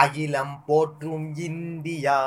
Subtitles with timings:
[0.00, 2.20] அகிலம் போற்றும் இந்தியா.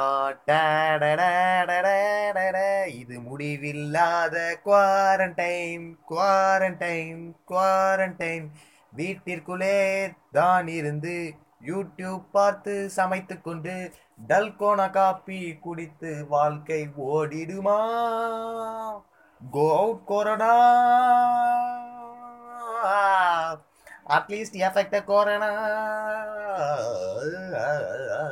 [3.00, 4.36] இது முடிவில்லாத
[4.66, 8.46] குவாரண்டைன் குவாரண்டைன் குவாரண்டைன்.
[8.98, 11.34] வீட்டிற்குள்ளே தான் இருந்து
[11.66, 13.94] யூடியூப் பார்த்து சமைத்து கொண்டு
[14.28, 17.80] டல்கோனா காப்பி குடித்து வாழ்க்கை ஓடிடுமா?
[19.52, 20.54] Go out corona.
[24.06, 25.50] At least effect corona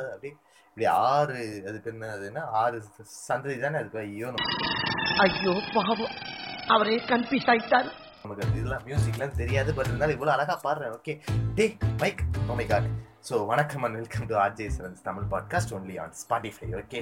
[0.06, 0.30] அப்படி
[0.68, 1.38] இப்படி ஆறு
[1.68, 2.76] அதுக்கு என்ன அதுன்னா ஆறு
[3.28, 3.98] சந்ததி தானே அதுக்கு?
[4.00, 4.28] ஐயோ
[5.24, 6.14] ஐயோ பாவம்.
[6.68, 7.88] அவரே கன்ஃபியூஸ் ஆயிட்டார்.
[8.22, 11.14] நமக்கு அது இதெல்லாம் மியூசிக்லாம் தெரியாது பட் இருந்தாலும் இவ்வளோ அழகாக பாடுறேன் ஓகே
[11.54, 11.66] டே
[12.00, 12.88] mic oh my god
[13.28, 17.00] so வணக்கம் and welcome to RJ Saran's Tamil podcast only on Spotify okay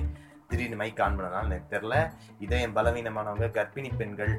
[0.52, 1.94] திடீர்னு மைக் ஆன் பண்ணனால எனக்கு தெரில
[2.40, 4.32] இதயம் பலவீனமானவங்க கர்ப்பிணி பெண்கள்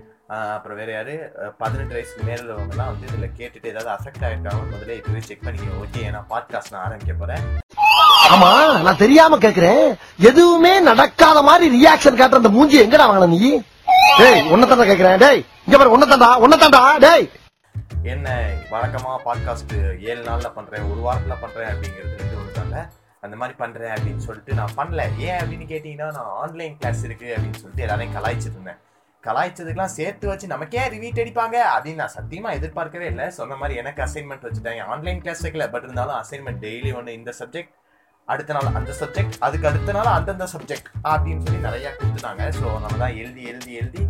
[0.54, 1.16] அப்புறம் வேற யாரு?
[1.58, 6.04] பதினெட்டு வயசுக்கு மேல உள்ளவங்கலாம் வந்து இதில் கேட்டுட்டு ஏதாவது அஃபெக்ட் ஆயிருக்காங்க முதல்ல இப்போவே செக் பண்ணிக்கணும் ஓகே
[6.12, 7.44] நான் பாட்காஸ்ட் நான் ஆரம்பிக்க போகிறேன்
[8.28, 8.50] ஆமா
[8.84, 9.82] நான் தெரியாம கேக்குறேன்.
[10.30, 13.42] எதுவுமே நடக்காத மாதிரி ரியாக்ஷன் காட்டுற அந்த மூஞ்சி எங்கடா வாங்கின நீ?
[14.20, 15.18] டேய் உன்னதாண்டா கேக்குறேன்.
[15.18, 17.26] டேய் இங்க பாரு உன்னதாண்டா உன்னதாண்டா டேய்.
[18.06, 18.28] என்ன
[18.72, 19.76] வழக்கமாக பாட்காஸ்ட்
[20.08, 22.52] ஏழு நாளில் பண்ணுறேன் ஒரு வாரத்தில் பண்ணுறேன் அப்படிங்கிறது ரெண்டு ஒரு
[23.26, 25.02] அந்த மாதிரி பண்ணுறேன் அப்படின்னு சொல்லிட்டு நான் பண்ணல.
[25.28, 28.82] ஏன் அப்படின்னு கேட்டிங்கன்னா நான் ஆன்லைன் கிளாஸ் இருக்குது அப்படின்னு சொல்லிட்டு எல்லாரையும் கலாய்ச்சிட்டு இருந்தேன்.
[29.24, 33.28] கலாய்ச்சதுக்கெல்லாம் சேர்த்து வச்சு நமக்கே ரிவீட் அடிப்பாங்க அப்படின்னு நான் சத்தியமாக எதிர்பார்க்கவே இல்லை.
[33.38, 35.68] சொன்ன மாதிரி எனக்கு அசைன்மெண்ட் வச்சுட்டாங்க ஆன்லைன் கிளாஸ் வைக்கல.
[35.76, 37.74] பட் இருந்தாலும் அசைன்மெண்ட் டெய்லி ஒன்று இந்த சப்ஜெக்ட்
[38.28, 42.44] அடுத்த நாள் அந்த சப்ஜெக்ட் அதுக்கு அடுத்த நாள் அந்தந்த சப்ஜெக்ட் அப்படின்னு சொல்லி நிறையா கொடுத்துட்டாங்க.
[42.60, 44.04] ஸோ நம்ம தான் எழுதி எழுதி எழுதி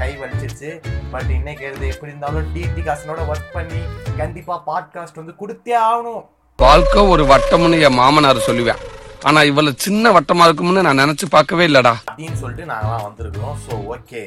[0.00, 0.70] கை வலிச்சிருச்சு.
[1.14, 3.80] பட் இன்னைக்கு எழுது எப்படி இருந்தாலும் டிடி காசனோட ஒர்க் பண்ணி
[4.20, 6.24] கண்டிப்பாக பாட்காஸ்ட் வந்து கொடுத்தே ஆகணும்.
[6.62, 8.80] வாழ்க்கை ஒரு வட்டம்னு என் மாமனார் சொல்லுவேன்.
[9.28, 11.92] ஆனா இவ்வளவு சின்ன வட்டமா இருக்கும்னு நான் நினைச்சு பார்க்கவே இல்லடா.
[12.10, 13.56] அப்படின்னு சொல்லிட்டு நாங்களாம் வந்திருக்கிறோம்.
[13.64, 14.22] ஸோ ஓகே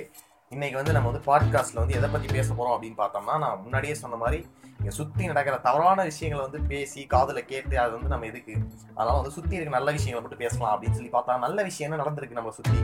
[0.52, 4.16] இன்னைக்கு வந்து நம்ம வந்து பாட்காஸ்ட்ல வந்து எதை பத்தி பேச போறோம் அப்படின்னு பார்த்தோம்னா நான் முன்னாடியே சொன்ன
[4.16, 4.40] மாதிரி
[4.80, 8.54] இங்கே சுற்றி நடக்கிற தவறான விஷயங்களை வந்து பேசி காதில் கேட்டு அது வந்து நம்ம எதுக்கு?
[8.98, 12.40] அதனால வந்து சுற்றி இருக்க நல்ல விஷயங்களை மட்டும் பேசலாம் அப்படின்னு சொல்லி பார்த்தா நல்ல விஷயம் என்ன நடந்திருக்கு
[12.40, 12.78] நம்ம சுற்றி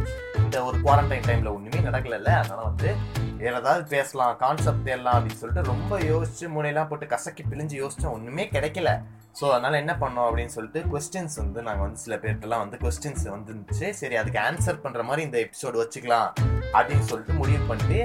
[0.44, 2.90] இந்த ஒரு குவாரண்டைன் டைமில் ஒன்றுமே நடக்கல அதனால வந்து
[3.38, 8.46] வேற ஏதாவது பேசலாம் கான்செப்ட் தேடலாம் அப்படின்னு சொல்லிட்டு ரொம்ப யோசிச்சு மூளையெல்லாம் போட்டு கசக்கி பிழிஞ்சு யோசிச்சோம் ஒன்றுமே
[8.56, 8.92] கிடைக்கல.
[9.40, 13.88] ஸோ அதனால் என்ன பண்ணோம் அப்படின்னு சொல்லிட்டு கொஸ்டின்ஸ் வந்து நாங்கள் வந்து சில பேர்கிட்டலாம் வந்து கொஸ்டின்ஸ் வந்துருந்துச்சு.
[14.00, 16.30] சரி அதுக்கு ஆன்சர் பண்ணுற மாதிரி இந்த எபிசோடு வச்சுக்கலாம்
[16.78, 18.00] அப்படின்னு சொல்லிட்டு முடிவு பண்ணிட்டு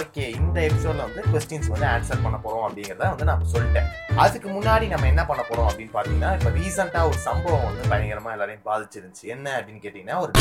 [0.00, 3.88] ஓகே இந்த எபிசோடில் வந்து கொஸ்டின்ஸ் வந்து ஆன்சர் பண்ண போகிறோம் அப்படிங்கிறத வந்து நான் சொல்லிட்டேன்.
[4.24, 8.66] அதுக்கு முன்னாடி நம்ம என்ன பண்ண போகிறோம் அப்படின்னு பார்த்தீங்கன்னா இப்போ ரீசெண்டாக ஒரு சம்பவம் வந்து பயங்கரமாக எல்லாரையும்
[8.70, 9.26] பாதிச்சிருந்துச்சு.
[9.36, 10.32] என்ன அப்படின்னு கேட்டிங்கன்னா ஒரு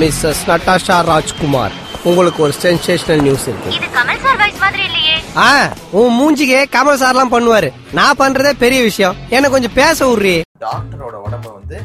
[0.00, 3.70] மிஸ்ஸஸ் நட்டாஷா ராஜ்குமார் உங்களுக்கு ஒரு சென்சேஷனல் நியூஸ் இருக்கு.
[3.76, 5.16] இது கமல் சார் வாய்ஸ் மாதிரி இல்லையே.
[5.36, 5.48] ஆ
[5.90, 7.68] உன் மூஞ்சிக்கு கமல் சார்லாம் பண்ணுவாரு.
[7.92, 9.16] நான் பண்றதே பெரிய விஷயம்.
[9.28, 10.36] என்ன கொஞ்சம் பேச விட்றி.
[10.60, 11.78] டாக்டரோட உடம்ப வந்து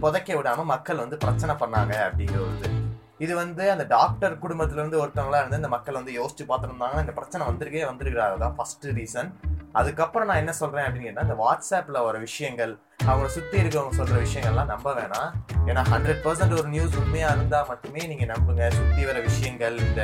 [0.00, 2.56] புதைக்க விடாம மக்கள் வந்து பிரச்சனை பண்ணாங்க அப்படிங்கிற ஒரு
[3.24, 7.42] இது வந்து அந்த டாக்டர் குடும்பத்துல இருந்து ஒருத்தவங்களா இருந்து இந்த மக்கள் வந்து யோசிச்சு பார்த்துருந்தாங்கன்னா இந்த பிரச்சனை
[7.50, 8.34] வந்திருக்கே வந்திருக்கிறாரு.
[8.42, 9.30] தான் ஃபர்ஸ்ட் ரீசன்
[9.78, 12.72] அதுக்கப்புறம் நான் என்ன சொல்றேன் அப்படின்னு கேட்டால் இந்த வாட்ஸ்அப்ல வர விஷயங்கள்
[13.08, 15.30] அவங்களை சுத்தி இருக்கவங்க சொல்ற விஷயங்கள்லாம் நம்ப வேணாம்.
[15.70, 18.64] ஏன்னா ஹண்ட்ரட் பர்சன்ட் ஒரு நியூஸ் உண்மையா இருந்தா மட்டுமே நீங்க நம்புங்க.
[18.78, 20.02] சுத்தி வர விஷயங்கள் இந்த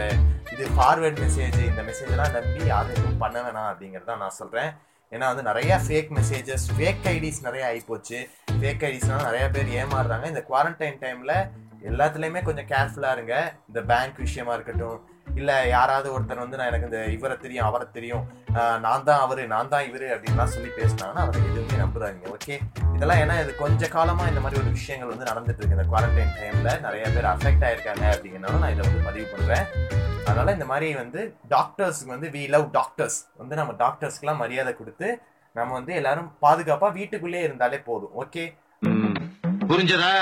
[0.54, 4.72] இது ஃபார்வேர்ட் மெசேஜ் இந்த மெசேஜ் எல்லாம் நம்பி யாரும் எதுவும் பண்ண வேணாம் அப்படிங்கறத நான் சொல்றேன்.
[5.14, 8.18] ஏன்னா வந்து நிறைய ஃபேக் மெசேஜஸ் ஃபேக் ஐடிஸ் நிறைய ஆகிப்போச்சு
[8.60, 10.26] ஃபேக் ஐடிஸ்லாம் நிறைய பேர் ஏமாறுறாங்க.
[10.32, 11.36] இந்த குவாரண்டைன் டைமில்
[11.90, 13.36] எல்லாத்துலேயுமே கொஞ்சம் கேர்ஃபுல்லாக இருங்க.
[13.70, 14.98] இந்த பேங்க் விஷயமா இருக்கட்டும்
[15.40, 18.24] இல்லை யாராவது ஒருத்தர் வந்து நான் எனக்கு இந்த இவரை தெரியும் அவரை தெரியும்.
[18.84, 22.54] நான் தான் அவர் நான் தான் இவர் அப்படின்லாம் சொல்லி பேசினாங்கன்னா அவரை எதுவுமே நம்புறாங்க ஓகே
[22.96, 25.78] இதெல்லாம் ஏன்னா இது கொஞ்ச காலமாக இந்த மாதிரி ஒரு விஷயங்கள் வந்து நடந்துட்டு இருக்கு.
[25.78, 29.66] இந்த குவாரண்டைன் டைமில் நிறைய பேர் அஃபெக்ட் ஆயிருக்காங்க அப்படிங்கிறனால நான் இதை வந்து பதிவு பண்றேன்.
[30.26, 31.20] அதனால இந்த மாதிரி வந்து
[31.54, 35.08] டாக்டர்ஸ்க்கு வந்து வி லவ் டாக்டர்ஸ் வந்து நம்ம டாக்டர்ஸ்க்குலாம் மரியாதை கொடுத்து
[35.56, 38.14] நம்ம வந்து எல்லாரும் பாதுகாப்பா வீட்டுக்குள்ளே இருந்தாலே போதும்.
[38.22, 38.44] ஓகே
[39.70, 40.12] புரிஞ்சதா?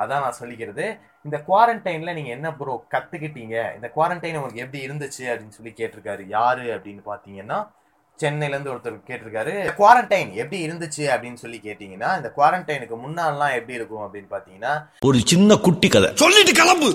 [0.00, 0.84] அதான் நான் சொல்லிக்கிறது.
[1.26, 3.56] இந்த குவாரண்டைன்ல நீங்க என்ன ப்ரோ கத்துக்கிட்டீங்க?
[3.76, 6.22] இந்த குவாரண்டைன் உங்களுக்கு எப்படி இருந்துச்சு அப்படின்னு சொல்லி கேட்டிருக்காரு.
[6.36, 7.58] யாரு அப்படின்னு பாத்தீங்கன்னா
[8.22, 9.52] சென்னையில இருந்து ஒருத்தர் கேட்டிருக்காரு.
[9.80, 14.74] குவாரண்டைன் எப்படி இருந்துச்சு அப்படின்னு சொல்லி கேட்டீங்கன்னா இந்த குவாரண்டைனுக்கு முன்னாலாம் எப்படி இருக்கும் அப்படின்னு பாத்தீங்கன்னா
[15.10, 16.10] ஒரு சின்ன குட்டி கதை.
[16.24, 16.90] சொல்லிட்டு கிளம்பு.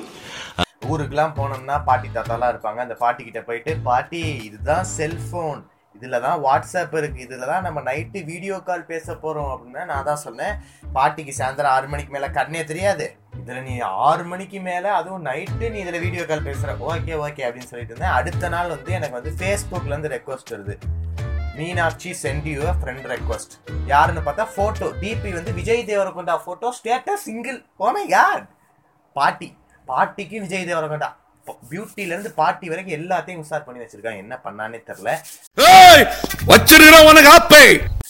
[0.91, 2.79] ஊருக்குலாம் போனோம்னா பாட்டி தாத்தாலாம் இருப்பாங்க.
[2.85, 5.61] அந்த பாட்டி கிட்ட போயிட்டு பாட்டி இதுதான் செல்போன்
[5.95, 10.23] இதில் தான் வாட்ஸ்அப் இருக்குது இதில் தான் நம்ம நைட்டு வீடியோ கால் பேச போகிறோம் அப்படின்னா நான் தான்
[10.23, 10.55] சொன்னேன்.
[10.97, 13.05] பாட்டிக்கு சாயந்தரம் ஆறு மணிக்கு மேலே கண்ணே தெரியாது.
[13.41, 13.75] இதில் நீ
[14.07, 18.15] ஆறு மணிக்கு மேலே அதுவும் நைட்டு நீ இதில் வீடியோ கால் பேசுகிற ஓகே ஓகே அப்படின்னு சொல்லிட்டு இருந்தேன்.
[18.19, 20.75] அடுத்த நாள் வந்து எனக்கு வந்து ஃபேஸ்புக்லேருந்து ரெக்வஸ்ட் வருது.
[21.57, 23.53] Meenakshi sent you friend request
[23.91, 28.43] யாருன்னு பார்த்தா ஃபோட்டோ டிபி வந்து Vijay Deverakonda photo status single ஓமே யார்
[29.15, 29.49] பாட்டி.
[29.87, 31.09] பாட்டிக்கு விஜய் தேவரகொண்டா
[31.71, 34.21] பியூட்டில இருந்து பாட்டி வரைக்கும் எல்லாத்தையும் உசார் பண்ணி வச்சிருக்காங்க.
[34.23, 35.11] என்ன பண்ணானே தெரியல.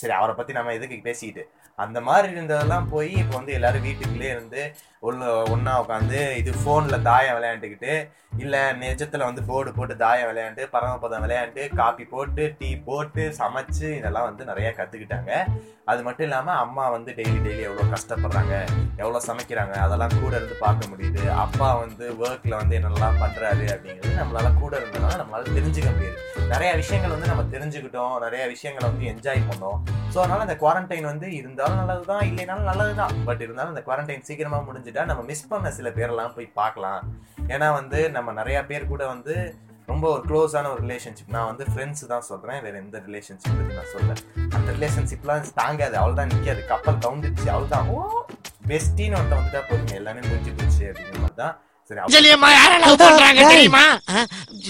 [0.01, 1.43] சரி அவரை பத்தி நம்ம எதுக்கு பேசிக்கிட்டு
[1.79, 4.61] அந்த மாதிரி இருந்ததெல்லாம் போய் இப்போ வந்து எல்லாரும் வீட்டுக்குள்ளே இருந்து
[5.07, 7.93] உள்ள ஒன்றா உட்காந்து இது ஃபோனில் தாயம் விளையாண்டுக்கிட்டு
[8.43, 14.27] இல்லை நிஜத்தில் வந்து போர்டு போட்டு தாயம் விளையாண்டு பரமபதம் விளையாண்டு காப்பி போட்டு டீ போட்டு சமைச்சு இதெல்லாம்
[14.29, 15.31] வந்து நிறையா கற்றுக்கிட்டாங்க
[15.91, 18.53] அது மட்டும் இல்லாமல் அம்மா வந்து டெய்லி டெய்லி எவ்வளோ கஷ்டப்படுறாங்க
[19.01, 21.21] எவ்வளோ சமைக்கிறாங்க அதெல்லாம் கூட இருந்து பார்க்க முடியுது.
[21.43, 26.17] அப்பா வந்து ஒர்க்கில் வந்து என்னெல்லாம் பண்றாரு அப்படிங்கிறது நம்மளால் கூட இருந்ததுனால நம்மளால் தெரிஞ்சுக்க முடியுது.
[26.53, 29.77] நிறையா விஷயங்கள் வந்து நம்ம தெரிஞ்சுக்கிட்டோம் நிறையா விஷயங்களை வந்து என்ஜாய் பண்ணோம்.
[30.13, 33.15] ஸோ அதனால் அந்த குவாரண்டைன் வந்து இருந்தாலும் நல்லது தான் இல்லைனாலும் நல்லதுதான்.
[33.29, 37.01] பட் இருந்தாலும் அந்த குவாரண்டைன் சீக்கிரமாக முடிஞ்சு முடிஞ்சுட்டா நம்ம மிஸ் பண்ண சில பேரெல்லாம் போய் பார்க்கலாம்.
[37.53, 39.35] ஏன்னா வந்து நம்ம நிறைய பேர் கூட வந்து
[39.91, 42.59] ரொம்ப ஒரு க்ளோஸான ஒரு ரிலேஷன்ஷிப் நான் வந்து ஃப்ரெண்ட்ஸ் தான் சொல்றேன்.
[42.65, 44.21] வேற எந்த ரிலேஷன்ஷிப் பத்தி நான் சொல்றேன்
[44.57, 45.95] அந்த ரிலேஷன்ஷிப்லாம் தாங்காது.
[46.01, 46.61] அவ்வளவுதான் நிக்காது.
[46.71, 47.99] கப்பல் கவுந்துச்சு அவ்வளவுதான் ஓ
[48.71, 51.55] பெஸ்டின்னு ஒருத்தன் வந்துட்டா போதுங்க எல்லாமே முடிஞ்சு போச்சு அப்படிங்கிற மாதிரி தான்.
[52.05, 53.51] அஞ்சலி அம்மா யார லவ் பண்றாங்க டேய்.
[53.55, 53.83] தெரியுமா?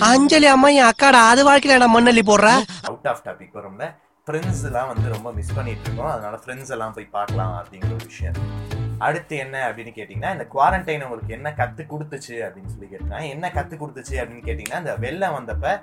[0.10, 2.50] அஞ்சலி அம்மா என் அக்காடா அது வாழ்க்கையில நான் மண்ணள்ளி போடுற?
[2.89, 3.86] அவுட் ஆஃப் டாபிக் வரும்ல.
[4.28, 6.12] ஃப்ரெண்ட்ஸ் எல்லாம் வந்து ரொம்ப மிஸ் பண்ணிட்டு இருக்கோம்.
[6.16, 8.38] அதனால ஃப்ரெண்ட்ஸ் எல்லாம் போய் பார்க்கலாம் அப்படிங்கிற ஒரு விஷயம்.
[8.97, 13.77] அடுத்து என்ன அப்படின்னு கேட்டிங்கன்னா இந்த குவாரண்டைன் உங்களுக்கு என்ன கத்து கொடுத்துச்சு அப்படின்னு சொல்லி கேட்டேன் என்ன கத்து
[13.77, 15.81] கொடுத்துச்சு அப்படின்னு கேட்டிங்கன்னா இந்த வெள்ளம் வந்தப்ப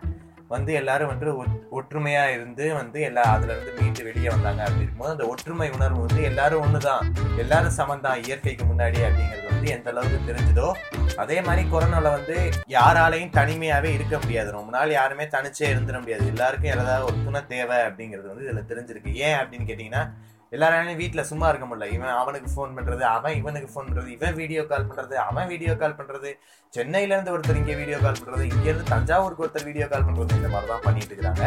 [0.48, 5.12] வந்து எல்லாரும் வந்து ஒத்- ஒற்றுமையா இருந்து வந்து எல்லா அதுல இருந்து மீண்டு வெளியே வந்தாங்க அப்படி இருக்கும்போது
[5.12, 7.12] அந்த ஒற்றுமை உணர்வு வந்து எல்லாரும் ஒண்ணுதான்.
[7.38, 10.72] எல்லாரும் சமந்தான் இயற்கைக்கு முன்னாடி அப்படிங்கிறது வந்து எந்த அளவுக்கு தெரிஞ்சதோ.
[11.16, 14.50] அதே மாதிரி கொரோனால வந்து யாராலையும் தனிமையாவே இருக்க முடியாது.
[14.50, 16.26] ரொம்ப நாள் யாருமே தனிச்சே இருந்துட முடியாது.
[16.26, 19.12] எல்லாருக்கும் ஏதாவது ஒரு துணை தேவை அப்படிங்கிறது வந்து இதுல தெரிஞ்சிருக்கு.
[19.12, 20.10] ஏன் அப்படின்னு கேட்டீங்கன்னா
[20.52, 21.86] எல்லாராலையும் வீட்டில் சும்மா இருக்க முடியல.
[21.94, 25.96] இவன் அவனுக்கு ஃபோன் பண்ணுறது அவன் இவனுக்கு ஃபோன் பண்ணுறது இவன் வீடியோ கால் பண்ணுறது அவன் வீடியோ கால்
[25.98, 26.30] பண்ணுறது
[26.72, 30.84] சென்னையிலேருந்து ஒருத்தர் இங்கே வீடியோ கால் பண்ணுறது இங்கேருந்து தஞ்சாவூருக்கு ஒருத்தர் வீடியோ கால் பண்ணுறது இந்த மாதிரி தான்
[30.84, 31.44] பண்ணிட்டு இருக்கிறாங்க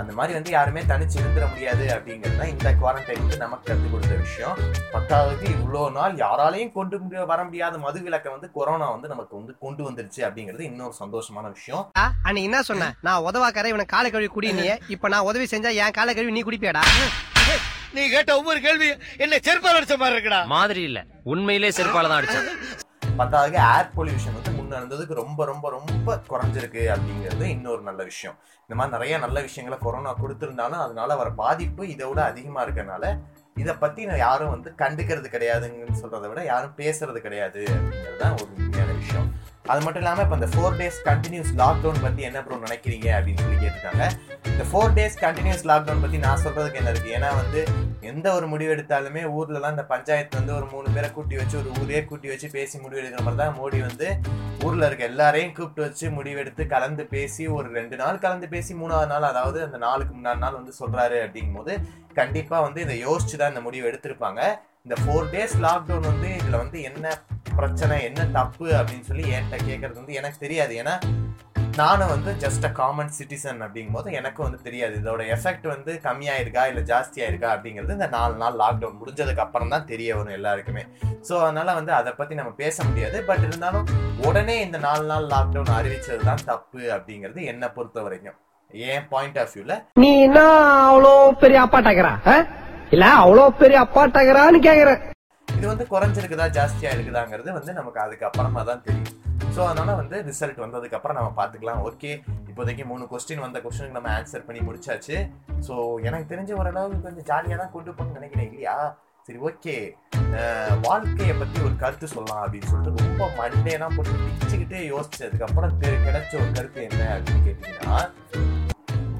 [0.00, 4.14] அந்த மாதிரி வந்து யாருமே தனிச்சு இருந்துட முடியாது அப்படிங்கிறது தான் இந்த குவாரண்டைன் வந்து நமக்கு கற்றுக் கொடுத்த
[4.22, 4.56] விஷயம்.
[4.94, 9.54] பத்தாவது இவ்வளோ நாள் யாராலையும் கொண்டு முடிய- வர முடியாத மது விலக்கை வந்து கொரோனா வந்து நமக்கு வந்து
[9.58, 11.84] கொண்டு வந்துருச்சு அப்படிங்கிறது இன்னொரு சந்தோஷமான விஷயம்.
[12.22, 12.90] அன்னைக்கு என்ன சொன்ன?
[13.02, 16.44] நான் உதவாக்கார இவனை காலை கழுவி குடி நீ இப்போ நான் உதவி செஞ்சா என் காலை கழுவி நீ
[16.44, 16.84] குடிப்பியாடா?
[17.94, 20.40] நீ கேட்ட ஒவ்வொரு கேள்வி என்ன செருப்பால் அடிச்ச மாதிரி இருக்குடா.
[20.46, 20.98] மாதிரி இல்ல.
[21.24, 22.48] உண்மையிலே செருப்பால தான் அடிச்சேன்.
[23.16, 28.36] பத்தாவது ஏர் பொல்யூஷன் வந்து முன்ன இருந்ததுக்கு ரொம்ப ரொம்ப ரொம்ப குறைஞ்சிருக்கு அப்படிங்கிறது இன்னொரு நல்ல விஷயம்.
[28.60, 33.04] இந்த மாதிரி நிறைய நல்ல விஷயங்களை கொரோனா கொடுத்திருந்தாலும் அதனால வர பாதிப்பு இதை விட அதிகமா இருக்கறனால
[33.56, 38.50] இதை பத்தி நான் யாரும் வந்து கண்டுக்கிறது கிடையாதுங்கன்னு சொல்றதை விட யாரும் பேசுறது கிடையாது அப்படிங்கிறது தான் ஒரு
[38.56, 39.28] உண்மையான விஷயம்.
[39.64, 43.58] அது மட்டும் இல்லாமல் இப்போ இந்த ஃபோர் டேஸ் கண்டினியூஸ் லாக்டவுன் பற்றி என்ன ப்ரோ நினைக்கிறீங்க அப்படின்னு சொல்லி
[43.58, 44.04] கேட்டிருக்காங்க
[44.50, 47.60] இந்த ஃபோர் டேஸ் கண்டினியூஸ் லாக்டவுன் பற்றி நான் சொல்கிறதுக்கு என்ன இருக்குது ஏன்னா வந்து
[48.10, 52.00] எந்த ஒரு முடிவு எடுத்தாலுமே ஊர்லலாம் இந்த பஞ்சாயத்து வந்து ஒரு மூணு பேரை கூட்டி வச்சு ஒரு ஊரே
[52.02, 54.08] கூட்டி வச்சு பேசி முடிவு எடுக்கிற மாதிரி தான் மோடி வந்து
[54.64, 59.30] ஊரில் இருக்க எல்லாரையும் கூப்பிட்டு வச்சு முடிவெடுத்து கலந்து பேசி ஒரு ரெண்டு நாள் கலந்து பேசி மூணாவது நாள்
[59.30, 61.74] அதாவது அந்த நாளுக்கு முன்னாடி நாள் வந்து சொல்கிறாரு அப்படிங்கும் போது
[62.16, 64.40] கண்டிப்பாக வந்து இதை யோசிச்சு தான் இந்த முடிவு எடுத்திருப்பாங்க.
[64.84, 67.06] இந்த ஃபோர் டேஸ் லாக்டவுன் வந்து இதில் வந்து என்ன
[67.58, 70.74] பிரச்சனை என்ன தப்பு அப்படின்னு சொல்லி என்கிட்ட கேட்கறது வந்து எனக்கு தெரியாது.
[70.82, 70.96] ஏன்னா
[71.78, 74.94] நானும் வந்து ஜஸ்ட் அ காமன் சிட்டிசன் அப்படிங்கும் போது எனக்கு வந்து தெரியாது.
[75.00, 80.10] இதோட எஃபெக்ட் வந்து கம்மியா இருக்கா ஜாஸ்தியாயிருக்கா அப்படிங்கிறது இந்த நாலு நாள் லாக்டவுன் முடிஞ்சதுக்கு அப்புறம் தான் தெரிய
[80.18, 80.82] வரும் எல்லாருக்குமே.
[81.28, 83.18] ஸோ அதனால வந்து அதை பத்தி நம்ம பேச முடியாது.
[83.30, 83.88] பட் இருந்தாலும்
[84.28, 88.38] உடனே இந்த நாலு நாள் லாக்டவுன் அறிவிச்சது தான் தப்பு அப்படிங்கிறது என்னை பொறுத்த வரைக்கும்.
[88.90, 89.74] ஏன் பாயிண்ட் ஆஃப் வியூல
[90.04, 90.40] நீ என்ன
[90.90, 91.12] அவ்வளோ
[91.42, 92.14] பெரிய அப்பாட்டாக்கிறா
[92.94, 95.02] இல்ல அவ்வளோ பெரிய அப்பாட்டாக்கிறான்னு கேக்குறேன்.
[95.48, 99.12] இது வந்து குறைஞ்சிருக்குதா ஜாஸ்தியா இருக்குதாங்கிறது வந்து நமக்கு அதுக்கு அப்புறமா தான் தெரியும்.
[99.54, 101.80] ஸோ அதனால வந்து ரிசல்ட் வந்ததுக்கு அப்புறம் நம்ம பார்த்துக்கலாம்.
[101.88, 102.10] ஓகே
[102.50, 105.16] இப்போதைக்கு மூணு கொஸ்டின் வந்த கொஸ்டினுக்கு நம்ம ஆன்சர் பண்ணி முடிச்சாச்சு.
[105.66, 105.74] ஸோ
[106.08, 108.76] எனக்கு தெரிஞ்ச ஓரளவுக்கு கொஞ்சம் ஜாலியாக தான் கொண்டு போகணும்னு நினைக்கிறேன் இல்லையா?
[109.26, 109.74] சரி ஓகே
[110.86, 116.50] வாழ்க்கையை பற்றி ஒரு கருத்து சொல்லலாம் அப்படின்னு சொல்லிட்டு ரொம்ப மண்டேனா போட்டு பிச்சுக்கிட்டே யோசிச்சதுக்கு அப்புறம் கிடைச்ச ஒரு
[116.58, 117.96] கருத்து என்ன அப்படின்னு கேட்டீங்கன்னா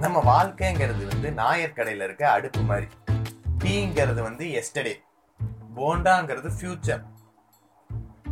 [0.04, 2.88] நம்ம வாழ்க்கைங்கிறது வந்து நாயர் கடையில் இருக்க அடுப்பு மாதிரி.
[3.64, 4.94] டீங்கிறது வந்து எஸ்டர்டே
[5.76, 7.02] போண்டாங்கிறது ஃபியூச்சர்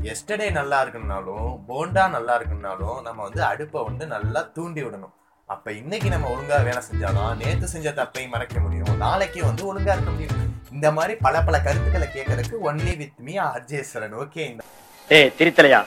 [0.02, 5.12] எஸ்டர்டே நல்லா இருக்குனாலும் போண்டா நல்லா இருக்குனாலும் நம்ம வந்து அடுப்பை வந்து நல்லா தூண்டி விடணும்.
[5.46, 8.96] அப்ப இன்னைக்கு நம்ம ஒழுங்கா வேலை செஞ்சாதான் நேத்து செஞ்ச தப்பை மறைக்க முடியும்.
[8.96, 10.38] நாளைக்கு வந்து ஒழுங்கா இருக்க முடியும்.
[10.72, 14.62] இந்த மாதிரி பல பல கருத்துக்களை கேட்கறதுக்கு only with me Arjeswaran okay இந்த
[15.08, 15.80] ஏய் திருத்தலையா?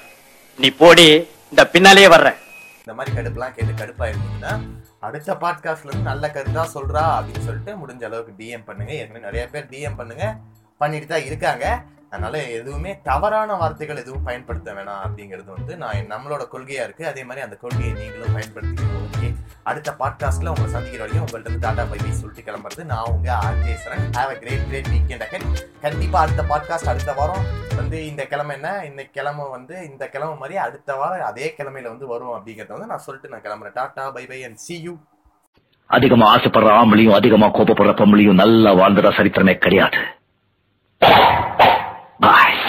[0.60, 1.08] நீ போடி
[1.50, 2.36] இந்த பின்னாலேயே வர்றேன்.
[2.80, 4.53] இந்த மாதிரி கடுப்புலாம் கேட்டு கடுப்பா இருந்தீங்கன்னா
[5.00, 8.94] அடுத்த பாட்காஸ்ட்ல இருந்து நல்ல கருத்தா சொல்றா அப்படின்னு சொல்லிட்டு முடிஞ்ச அளவுக்கு டிஎம் பண்ணுங்க.
[8.94, 10.38] ஏற்கனவே நிறைய பேர் டிஎம் பண்ணுங்க.
[10.77, 11.65] பண்ணிட்டு தான் இருக்காங்க.
[12.10, 17.03] அதனால எதுவுமே தவறான வார்த்தைகள் எதுவும் பயன்படுத்த வேணாம் அப்படிங்கிறது வந்து நான் நம்மளோட கொள்கையா இருக்கு.
[17.12, 19.29] அதே மாதிரி அந்த கொள்கையை நீங்களும் பயன்படுத்திக்கணும் ஓகே
[19.70, 22.84] அடுத்த பாட்காஸ்ட்ல உங்களை சந்திக்கிற வரையும் உங்கள்ட்ட இருந்து டாடா பை சொல்லிட்டு கிளம்புறது.
[22.91, 25.48] நான் உங்க ஆர்ஜேஸ்வரன் have a great great weekend அகன்
[25.86, 27.46] கண்டிப்பா அடுத்த பாட்காஸ்ட் அடுத்த வாரம்
[27.79, 28.70] வந்து இந்த கிழமை என்ன?
[28.89, 33.05] இந்த கிழமை வந்து இந்த கிழமை மாதிரி அடுத்த வாரம் அதே கிழமையில வந்து வரும் அப்படிங்கறத வந்து நான்
[33.08, 33.77] சொல்லிட்டு நான் கிளம்புறேன்.
[33.79, 34.94] Tata bye bye and see you
[35.89, 40.00] அதிகமா ஆசைப்படுற ஆம்பளையும் அதிகமா கோபப்படுற பொம்பளையும் நல்லா வாழ்ந்துற சரித்திரமே கிடையாது.
[41.02, 42.60] பாய்